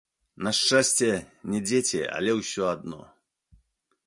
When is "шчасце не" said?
0.59-1.59